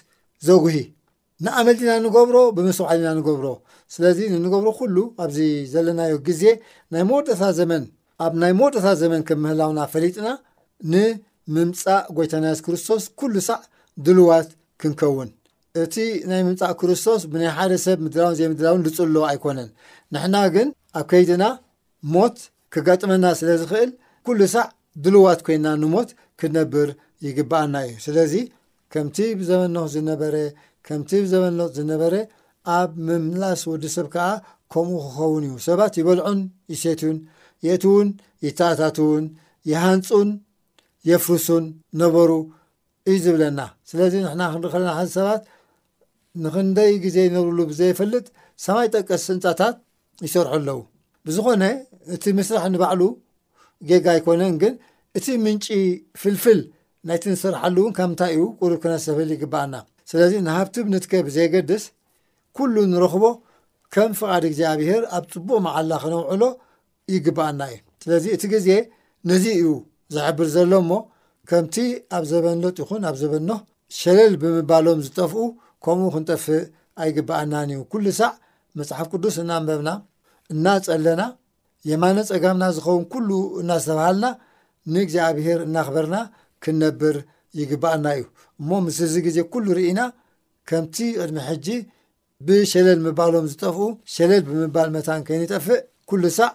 ዘጉሂ 0.48 0.78
ንኣመልድና 1.46 1.92
ንገብሮ 2.06 2.38
ብምስዋሓና 2.58 3.08
ንገብሮ 3.20 3.48
ስለዚ 3.94 4.18
ንገብሮ 4.46 4.68
ኩሉ 4.80 4.96
ኣብዚ 5.24 5.38
ዘለናዮ 5.74 6.14
ግዜ 6.28 6.44
ናወታ 6.94 7.28
ዘን 7.60 7.84
ኣብ 8.26 8.34
ናይ 8.42 8.52
መወደታ 8.60 8.88
ዘመን 9.02 9.22
ከም 9.28 9.40
ምህላውና 9.44 9.80
ፈሊጥና 9.94 10.28
ንምምፃእ 10.94 12.00
ጎይታናያት 12.18 12.60
ክርስቶስ 12.66 13.04
ኩሉ 13.20 13.34
ሳዕ 13.48 13.60
ድልዋት 14.06 14.48
ክንከውን 14.82 15.30
እቲ 15.84 15.96
ናይ 16.30 16.42
ምምፃእ 16.48 16.74
ክርስቶስ 16.80 17.22
ብናይ 17.32 17.52
ሓደ 17.58 17.72
ሰብ 17.86 17.98
ምድላውን 18.06 18.36
ዘ 18.40 18.50
ምድላውን 18.54 18.82
ዝፅሎ 18.86 19.16
ኣይኮነን 19.32 19.70
ንሕና 20.16 20.36
ግን 20.56 20.68
ኣብ 21.00 21.06
ከይድና 21.12 21.44
ሞት 22.16 22.38
ክጋጥመና 22.76 23.26
ስለ 23.42 23.50
ዝክእል 23.62 23.92
ሉ 24.40 24.48
ሳዕ 24.54 24.66
ድልዋት 25.04 25.40
ኮይና 25.46 25.68
ንሞት 25.82 26.10
ክነብር 26.42 26.88
ይግባኣና 27.26 27.76
እዩ 27.88 27.92
ስለዚ 28.06 28.34
ከምቲ 28.94 29.18
ብዘበኖ 29.40 29.76
ዝነበረ 29.94 30.36
ከምቲ 30.88 31.10
ብዘበኖ 31.24 31.60
ዝነበረ 31.78 32.14
ኣብ 32.78 32.92
ምምላስ 33.08 33.62
ወዲሰብ 33.72 34.08
ከዓ 34.14 34.28
ከምኡ 34.74 35.00
ክኸውን 35.06 35.44
እዩ 35.48 35.56
ሰባት 35.68 35.94
ይበልዑን 36.00 36.40
ይሴትን 36.74 37.18
የእትእውን 37.66 38.10
ይታእታትውን 38.46 39.26
ይሃንፁን 39.72 40.30
የፍርሱን 41.10 41.66
ነበሩ 42.02 42.32
እዩ 43.10 43.18
ዝብለና 43.26 43.60
ስለዚ 43.92 44.14
ንሕና 44.26 44.42
ክንሪኢ 44.54 44.72
ክለና 44.76 44.90
ሓ 44.98 45.06
ሰባት 45.18 45.42
ንክንደይ 46.46 46.92
ግዜ 47.06 47.18
ይነብርሉ 47.28 47.60
ብዘይፈልጥ 47.70 48.26
ሰማይ 48.66 48.88
ጠቀስ 48.96 49.22
ፅንፃታት 49.30 49.76
ይሰርሑ 50.26 50.52
ኣለዉ 50.58 50.80
ብዝኮነ 51.28 51.64
እቲ 52.16 52.24
ምስራሕ 52.40 52.66
ንባዕሉ 52.74 53.02
ጌጋ 53.90 54.06
ይኮነን 54.18 54.54
ግን 54.62 54.74
እቲ 55.18 55.28
ምንጪ 55.46 55.66
ፍልፍል 56.22 56.60
ናይቲ 57.08 57.24
ንሰራሐሉ 57.34 57.76
እውን 57.84 57.94
ካምንታይ 58.00 58.32
እዩ 58.36 58.42
ቁሩብ 58.62 58.80
ክነዝተፈል 58.84 59.30
ይግበኣና 59.36 59.76
ስለዚ 60.12 60.34
ንሃብቲብንትከብ 60.48 61.28
ዘገድስ 61.36 61.84
ኩሉ 62.58 62.76
እንረክቦ 62.88 63.26
ከም 63.94 64.12
ፍቓድ 64.20 64.44
እግዚኣብሄር 64.50 65.04
ኣብ 65.18 65.24
ፅቡቕ 65.34 65.50
መዓላ 65.66 65.92
ክነውዕሎ 66.04 66.44
ይግበኣና 67.16 67.62
እዩ 67.72 67.78
ስለዚ 68.04 68.26
እቲ 68.36 68.44
ግዜ 68.54 68.70
ነዚ 69.30 69.46
እዩ 69.60 69.68
ዘሕብር 70.16 70.48
ዘሎሞ 70.56 70.92
ከምቲ 71.50 71.76
ኣብ 72.16 72.24
ዘበንሎጥ 72.32 72.78
ይኹን 72.84 73.04
ኣብ 73.10 73.16
ዘበኖ 73.22 73.50
ሸለል 74.00 74.34
ብምባሎም 74.42 75.00
ዝጠፍኡ 75.06 75.40
ከምኡ 75.86 76.08
ክንጠፍእ 76.16 76.64
ኣይግበኣናን 77.04 77.70
እዩ 77.76 77.80
ኩሉ 77.92 78.06
ሳዕ 78.20 78.32
መፅሓፍ 78.80 79.08
ቅዱስ 79.14 79.36
እናንበብና 79.44 79.90
እና 80.54 80.66
ፀለና 80.88 81.22
የማነት 81.90 82.28
ፀጋምና 82.34 82.66
ዝኸውን 82.78 83.04
ኩሉ 83.14 83.30
እና 83.62 83.72
ዝተብሃልና 83.84 84.26
ንእግዚኣብሄር 84.94 85.60
እናክበርና 85.68 86.18
ክንነብር 86.64 87.18
ይግባኣና 87.60 88.08
እዩ 88.20 88.24
እሞ 88.62 88.70
ምስ 88.86 88.98
እዚ 89.08 89.16
ግዜ 89.28 89.38
ኩሉ 89.54 89.66
ርኢና 89.78 90.00
ከምቲ 90.70 90.98
ቅድሚ 91.22 91.38
ሕጂ 91.50 91.68
ብሸለል 92.48 93.00
ምባሎም 93.06 93.46
ዝጠፍኡ 93.52 93.82
ሸለል 94.16 94.44
ብምባል 94.50 94.90
መታን 94.96 95.22
ከኒጠፍእ 95.28 95.80
ኩሉ 96.10 96.24
ሳዕ 96.38 96.50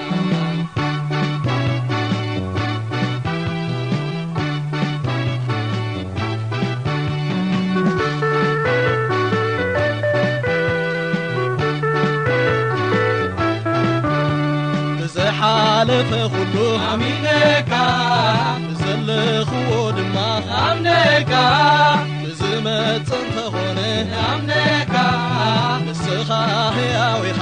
ለፈሉኣነካ 15.87 17.73
ብዘለኽዎ 18.63 19.69
ድማ 19.97 20.15
ኣምነካ 20.63 21.31
እዝ 22.29 22.41
መፅንከኾነ 22.65 23.79
ኣምነካ 24.31 24.95
ንስኻ 25.85 26.29
ሕያዊኻ 26.77 27.39